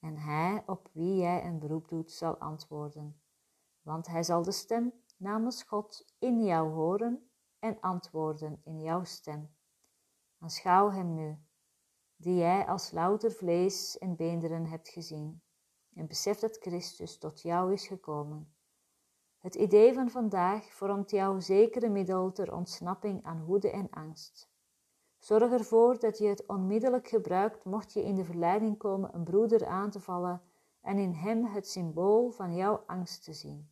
En 0.01 0.17
hij, 0.17 0.63
op 0.67 0.89
wie 0.93 1.17
jij 1.17 1.45
een 1.45 1.59
beroep 1.59 1.89
doet, 1.89 2.11
zal 2.11 2.37
antwoorden 2.37 3.23
want 3.83 4.07
hij 4.07 4.23
zal 4.23 4.43
de 4.43 4.53
stem 4.53 4.93
namens 5.17 5.63
God 5.63 6.15
in 6.19 6.45
jou 6.45 6.73
horen 6.73 7.31
en 7.63 7.81
antwoorden 7.81 8.61
in 8.65 8.81
jouw 8.81 9.05
stem. 9.05 9.55
Aanschouw 10.39 10.91
hem 10.91 11.15
nu, 11.15 11.39
die 12.17 12.37
jij 12.37 12.67
als 12.67 12.91
louter 12.91 13.33
vlees 13.33 13.99
en 13.99 14.17
beenderen 14.17 14.67
hebt 14.67 14.89
gezien, 14.89 15.43
en 15.95 16.07
besef 16.07 16.39
dat 16.39 16.57
Christus 16.57 17.19
tot 17.19 17.43
jou 17.43 17.73
is 17.73 17.87
gekomen. 17.87 18.55
Het 19.39 19.55
idee 19.55 19.95
van 19.95 20.11
vandaag 20.11 20.73
vormt 20.73 21.11
jouw 21.11 21.41
zekere 21.41 21.89
middel 21.89 22.33
ter 22.33 22.55
ontsnapping 22.55 23.25
aan 23.25 23.45
woede 23.45 23.71
en 23.71 23.91
angst. 23.91 24.51
Zorg 25.19 25.53
ervoor 25.53 25.99
dat 25.99 26.19
je 26.19 26.27
het 26.27 26.47
onmiddellijk 26.47 27.09
gebruikt 27.09 27.65
mocht 27.65 27.93
je 27.93 28.05
in 28.05 28.15
de 28.15 28.25
verleiding 28.25 28.79
komen 28.79 29.15
een 29.15 29.25
broeder 29.25 29.67
aan 29.67 29.91
te 29.91 30.01
vallen 30.01 30.43
en 30.81 30.99
in 30.99 31.13
hem 31.13 31.45
het 31.45 31.69
symbool 31.69 32.31
van 32.31 32.55
jouw 32.55 32.83
angst 32.87 33.25
te 33.25 33.33
zien 33.33 33.71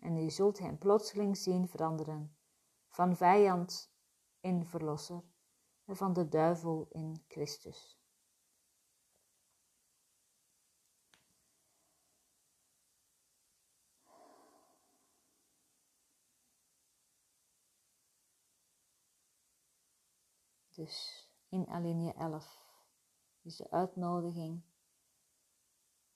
en 0.00 0.16
u 0.16 0.30
zult 0.30 0.58
hem 0.58 0.78
plotseling 0.78 1.36
zien 1.36 1.68
veranderen, 1.68 2.36
van 3.00 3.16
vijand 3.16 3.92
in 4.40 4.64
verlosser 4.64 5.22
en 5.84 5.96
van 5.96 6.12
de 6.12 6.28
duivel 6.28 6.86
in 6.90 7.24
Christus. 7.28 7.98
Dus 20.68 21.28
in 21.48 21.68
alinea 21.68 22.14
11 22.14 22.58
is 23.42 23.56
de 23.56 23.70
uitnodiging 23.70 24.62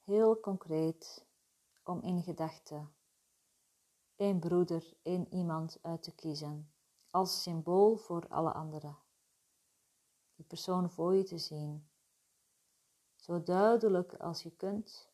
heel 0.02 0.40
concreet 0.40 1.26
om 1.84 2.02
in 2.02 2.22
gedachten 2.22 2.94
één 4.16 4.38
broeder, 4.38 4.96
één 5.02 5.34
iemand 5.34 5.78
uit 5.82 6.02
te 6.02 6.14
kiezen, 6.14 6.73
als 7.14 7.42
symbool 7.42 7.96
voor 7.96 8.28
alle 8.28 8.52
anderen. 8.52 8.98
Die 10.34 10.44
persoon 10.44 10.90
voor 10.90 11.14
je 11.14 11.22
te 11.22 11.38
zien, 11.38 11.88
zo 13.14 13.42
duidelijk 13.42 14.14
als 14.14 14.42
je 14.42 14.50
kunt, 14.50 15.10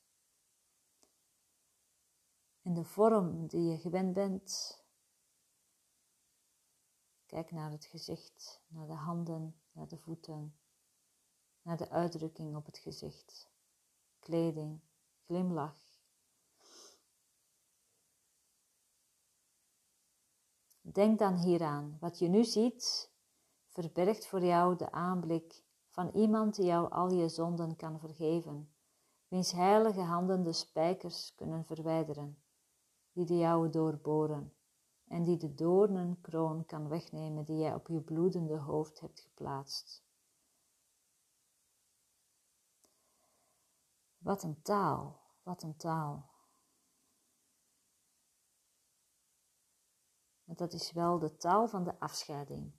in 2.62 2.74
de 2.74 2.84
vorm 2.84 3.46
die 3.46 3.70
je 3.70 3.78
gewend 3.78 4.12
bent. 4.12 4.82
Kijk 7.26 7.50
naar 7.50 7.70
het 7.70 7.84
gezicht, 7.84 8.62
naar 8.68 8.86
de 8.86 8.94
handen, 8.94 9.60
naar 9.72 9.88
de 9.88 9.98
voeten, 9.98 10.58
naar 11.62 11.76
de 11.76 11.88
uitdrukking 11.88 12.56
op 12.56 12.66
het 12.66 12.78
gezicht, 12.78 13.50
kleding, 14.18 14.80
glimlach 15.26 15.89
Denk 20.92 21.18
dan 21.18 21.36
hieraan. 21.36 21.96
Wat 22.00 22.18
je 22.18 22.28
nu 22.28 22.44
ziet, 22.44 23.10
verbergt 23.66 24.26
voor 24.26 24.44
jou 24.44 24.76
de 24.76 24.92
aanblik 24.92 25.62
van 25.88 26.08
iemand 26.08 26.54
die 26.54 26.64
jou 26.64 26.90
al 26.90 27.10
je 27.10 27.28
zonden 27.28 27.76
kan 27.76 27.98
vergeven, 27.98 28.72
wiens 29.28 29.52
heilige 29.52 30.00
handen 30.00 30.42
de 30.42 30.52
spijkers 30.52 31.34
kunnen 31.34 31.64
verwijderen, 31.64 32.42
die 33.12 33.24
de 33.24 33.38
jouwe 33.38 33.68
doorboren 33.68 34.52
en 35.08 35.24
die 35.24 35.36
de 35.36 35.54
doornenkroon 35.54 36.66
kan 36.66 36.88
wegnemen 36.88 37.44
die 37.44 37.58
jij 37.58 37.74
op 37.74 37.88
je 37.88 38.00
bloedende 38.00 38.56
hoofd 38.56 39.00
hebt 39.00 39.20
geplaatst. 39.20 40.04
Wat 44.18 44.42
een 44.42 44.62
taal, 44.62 45.20
wat 45.42 45.62
een 45.62 45.76
taal. 45.76 46.29
Want 50.50 50.62
dat 50.62 50.80
is 50.80 50.92
wel 50.92 51.18
de 51.18 51.36
taal 51.36 51.68
van 51.68 51.84
de 51.84 51.98
afscheiding. 51.98 52.72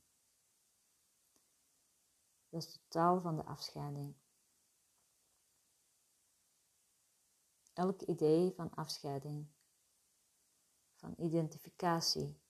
Dat 2.49 2.63
is 2.63 2.73
de 2.73 2.79
taal 2.87 3.21
van 3.21 3.35
de 3.35 3.43
afscheiding. 3.43 4.15
Elk 7.73 8.01
idee 8.01 8.53
van 8.53 8.73
afscheiding, 8.73 9.47
van 10.95 11.13
identificatie, 11.17 12.41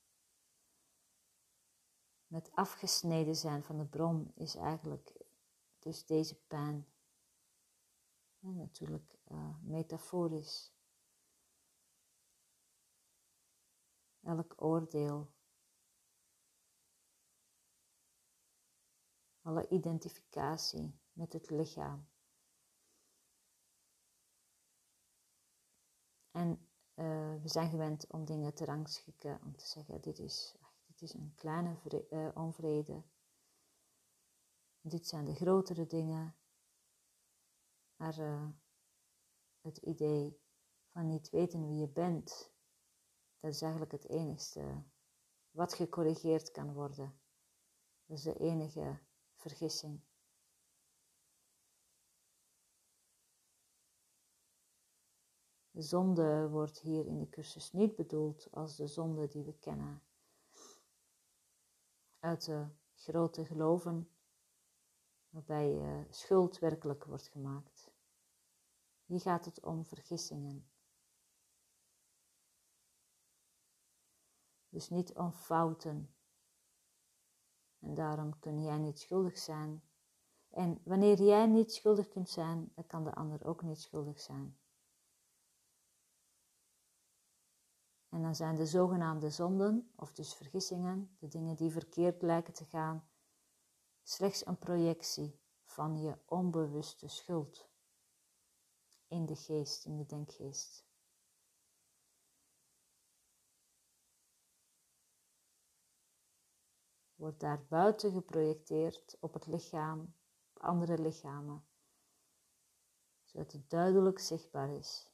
met 2.28 2.52
afgesneden 2.52 3.36
zijn 3.36 3.64
van 3.64 3.78
de 3.78 3.86
bron 3.86 4.32
is 4.36 4.56
eigenlijk 4.56 5.26
dus 5.80 6.06
deze 6.06 6.36
pijn. 6.36 6.88
natuurlijk 8.40 9.18
uh, 9.28 9.58
metaforisch. 9.62 10.74
Elk 14.24 14.62
oordeel, 14.62 15.32
alle 19.42 19.68
identificatie 19.70 21.00
met 21.14 21.34
het 21.34 21.50
lichaam. 21.50 22.10
En 26.32 26.70
uh, 26.96 27.42
we 27.42 27.48
zijn 27.48 27.70
gewend 27.70 28.08
om 28.08 28.26
dingen 28.26 28.54
te 28.54 28.66
rangschikken, 28.66 29.42
om 29.44 29.56
te 29.58 29.66
zeggen: 29.66 30.02
dit 30.02 30.20
is, 30.20 30.56
dit 30.86 31.02
is 31.02 31.14
een 31.14 31.34
kleine 31.36 31.78
uh, 32.10 32.30
onvrede. 32.34 33.04
Dit 34.82 35.08
zijn 35.08 35.26
de 35.26 35.36
grotere 35.36 35.88
dingen. 35.88 36.36
Maar 37.96 38.20
uh, 38.20 38.50
het 39.62 39.78
idee 39.78 40.40
van 40.92 41.08
niet 41.08 41.30
weten 41.30 41.68
wie 41.68 41.80
je 41.80 41.88
bent, 41.88 42.51
dat 43.42 43.52
is 43.52 43.62
eigenlijk 43.62 43.92
het 43.92 44.08
enigste 44.08 44.84
wat 45.52 45.74
gecorrigeerd 45.74 46.52
kan 46.52 46.74
worden. 46.74 47.20
Dat 48.06 48.18
is 48.18 48.24
de 48.24 48.38
enige 48.38 49.00
vergissing. 49.36 50.02
De 55.72 55.82
zonde 55.82 56.50
wordt 56.50 56.80
hier 56.80 57.06
in 57.06 57.20
de 57.20 57.30
cursus 57.30 57.72
niet 57.72 57.96
bedoeld 57.96 58.48
als 58.52 58.76
de 58.76 58.88
zonde 58.88 59.28
die 59.28 59.44
we 59.44 59.54
kennen 59.54 60.04
uit 62.20 62.46
de 62.46 62.68
grote 62.96 63.46
geloven, 63.46 64.10
waarbij 65.30 65.74
uh, 65.74 66.04
schuld 66.10 66.60
werkelijk 66.60 67.04
wordt 67.04 67.28
gemaakt. 67.28 67.92
Hier 69.06 69.22
gaat 69.22 69.46
het 69.46 69.64
om 69.64 69.86
vergissingen. 69.86 70.71
Dus 74.72 74.90
niet 74.90 75.14
om 75.14 75.32
fouten. 75.32 76.16
En 77.80 77.94
daarom 77.94 78.40
kun 78.40 78.64
jij 78.64 78.78
niet 78.78 79.00
schuldig 79.00 79.38
zijn. 79.38 79.84
En 80.50 80.82
wanneer 80.84 81.22
jij 81.22 81.46
niet 81.46 81.74
schuldig 81.74 82.08
kunt 82.08 82.30
zijn, 82.30 82.72
dan 82.76 82.88
kan 82.88 83.04
de 83.04 83.14
ander 83.14 83.46
ook 83.46 83.62
niet 83.62 83.80
schuldig 83.80 84.20
zijn. 84.20 84.58
En 88.10 88.22
dan 88.22 88.36
zijn 88.36 88.56
de 88.56 88.66
zogenaamde 88.66 89.30
zonden, 89.30 89.92
of 89.96 90.14
dus 90.14 90.34
vergissingen, 90.34 91.16
de 91.20 91.28
dingen 91.28 91.56
die 91.56 91.72
verkeerd 91.72 92.22
lijken 92.22 92.54
te 92.54 92.66
gaan, 92.66 93.10
slechts 94.04 94.46
een 94.46 94.58
projectie 94.58 95.40
van 95.64 96.02
je 96.02 96.18
onbewuste 96.26 97.08
schuld 97.08 97.70
in 99.08 99.26
de 99.26 99.36
geest, 99.36 99.86
in 99.86 99.98
de 99.98 100.06
denkgeest. 100.06 100.91
Wordt 107.22 107.40
daar 107.40 107.66
buiten 107.66 108.12
geprojecteerd 108.12 109.18
op 109.20 109.34
het 109.34 109.48
lichaam, 109.48 110.16
op 110.54 110.62
andere 110.62 110.98
lichamen, 110.98 111.66
zodat 113.24 113.52
het 113.52 113.70
duidelijk 113.70 114.20
zichtbaar 114.20 114.70
is 114.70 115.12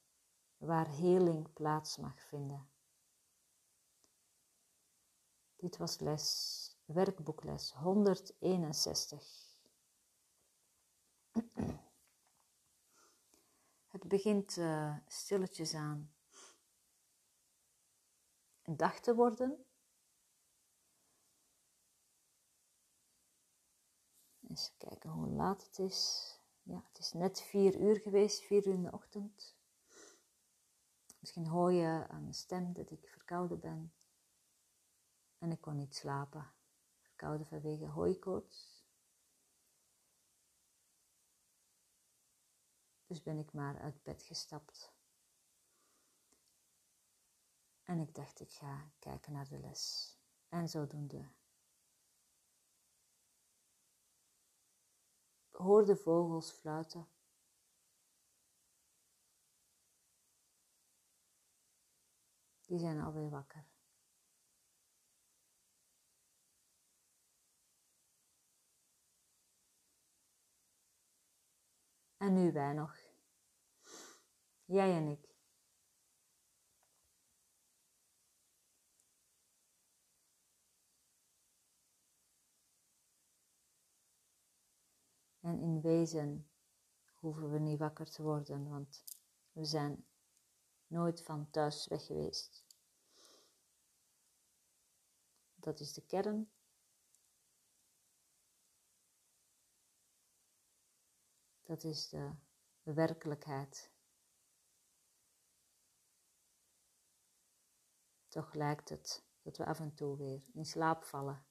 waar 0.58 0.88
heling 0.88 1.54
plaats 1.54 1.98
mag 1.98 2.20
vinden. 2.22 2.70
Dit 5.56 5.78
was 5.78 6.00
les, 6.00 6.78
werkboekles 6.86 7.72
161. 7.72 9.60
Het 13.88 14.08
begint 14.08 14.58
uh, 14.58 14.98
stilletjes 15.08 15.74
aan 15.74 16.14
een 18.64 18.78
dag 18.78 19.00
te 19.00 19.16
worden. 19.16 19.67
Eens 24.58 24.78
kijken 24.78 25.10
hoe 25.10 25.28
laat 25.28 25.64
het 25.66 25.80
is. 25.80 26.32
Ja, 26.64 26.84
het 26.88 27.00
is 27.00 27.14
net 27.14 27.42
vier 27.42 27.80
uur 27.80 28.00
geweest, 28.00 28.44
vier 28.44 28.68
uur 28.68 28.74
in 28.74 28.84
de 28.84 28.92
ochtend. 28.92 29.56
Misschien 31.20 31.48
hoor 31.48 31.72
je 31.72 32.08
aan 32.08 32.22
mijn 32.22 32.34
stem 32.34 32.74
dat 32.74 32.92
ik 32.92 33.08
verkouden 33.08 33.60
ben. 33.60 33.94
En 35.38 35.52
ik 35.52 35.62
kon 35.62 35.76
niet 35.76 35.96
slapen, 35.96 36.54
verkouden 37.00 37.48
vanwege 37.48 37.86
hooikoorts. 37.86 38.86
Dus 43.06 43.24
ben 43.24 43.38
ik 43.38 43.54
maar 43.54 43.80
uit 43.80 44.04
bed 44.04 44.24
gestapt. 44.24 44.94
En 47.84 48.00
ik 48.00 48.16
dacht, 48.16 48.40
ik 48.40 48.52
ga 48.52 48.92
kijken 49.00 49.34
naar 49.34 49.48
de 49.48 49.60
les. 49.60 50.16
En 50.50 50.70
zodoende. 50.70 51.37
Hoorde 55.58 55.96
vogels 55.96 56.52
fluiten. 56.52 57.08
Die 62.66 62.80
zijn 62.80 63.02
alweer 63.02 63.30
wakker. 63.30 63.66
En 72.18 72.34
nu 72.34 72.52
wij 72.52 72.74
nog. 72.74 72.98
Jij 74.66 74.96
en 74.96 75.08
ik. 75.08 75.37
En 85.48 85.60
in 85.60 85.82
wezen 85.82 86.50
hoeven 87.14 87.52
we 87.52 87.60
niet 87.60 87.80
wakker 87.80 88.12
te 88.12 88.24
worden, 88.24 88.70
want 88.70 89.04
we 89.52 89.66
zijn 89.66 90.06
nooit 90.88 91.24
van 91.24 91.50
thuis 91.50 91.88
weg 91.88 92.06
geweest. 92.06 92.66
Dat 95.56 95.80
is 95.80 95.94
de 95.94 96.06
kern 96.06 96.52
Dat 101.64 101.84
is 101.84 102.10
de, 102.10 102.32
werkelijkheid. 102.84 103.92
Toch 108.28 108.54
lijkt 108.54 108.90
het 108.90 109.24
dat 109.42 109.58
we 109.58 109.66
af 109.66 109.80
en 109.80 109.94
toe 109.94 110.18
weer 110.18 110.42
in 110.54 110.66
slaap 110.66 111.04
vallen. 111.04 111.47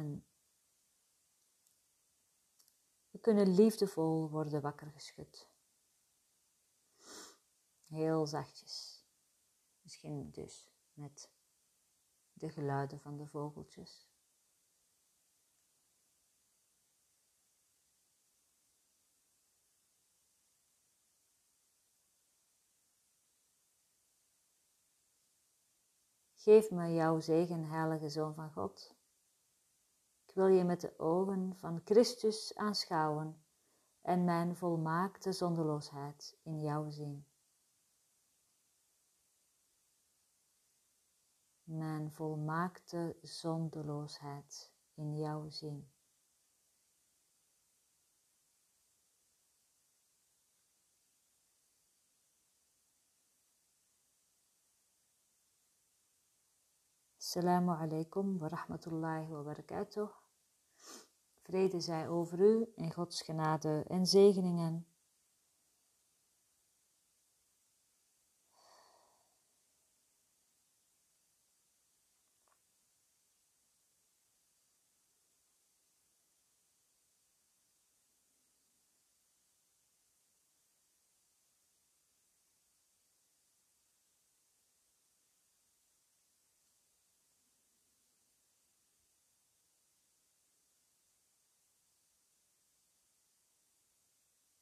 En 0.00 0.24
we 3.10 3.18
kunnen 3.18 3.54
liefdevol 3.54 4.30
worden 4.30 4.60
wakker 4.60 4.90
geschud. 4.90 5.48
Heel 7.84 8.26
zachtjes. 8.26 9.04
Misschien 9.82 10.30
dus 10.30 10.70
met 10.92 11.30
de 12.32 12.50
geluiden 12.50 13.00
van 13.00 13.16
de 13.16 13.26
vogeltjes. 13.26 14.08
Geef 26.34 26.70
me 26.70 26.92
jouw 26.94 27.20
zegen, 27.20 27.64
heilige 27.64 28.08
Zoon 28.08 28.34
van 28.34 28.52
God. 28.52 28.98
Ik 30.30 30.36
wil 30.36 30.46
je 30.46 30.64
met 30.64 30.80
de 30.80 30.98
ogen 30.98 31.56
van 31.56 31.80
Christus 31.84 32.54
aanschouwen 32.54 33.42
en 34.00 34.24
mijn 34.24 34.56
volmaakte 34.56 35.32
zondeloosheid 35.32 36.38
in 36.42 36.60
jou 36.60 36.90
zien. 36.90 37.26
Mijn 41.62 42.12
volmaakte 42.12 43.16
zondeloosheid 43.22 44.72
in 44.94 45.16
jou 45.16 45.50
zien. 45.50 45.90
Assalamu 57.18 57.70
alaikum 57.70 58.38
wa 58.38 58.48
rahmatullahi 58.48 59.28
wa 59.28 59.42
barakatuh. 59.42 60.19
Vrede 61.50 61.80
zij 61.80 62.08
over 62.08 62.40
u 62.40 62.66
in 62.74 62.92
Gods 62.92 63.22
genade 63.22 63.84
en 63.88 64.06
zegeningen. 64.06 64.86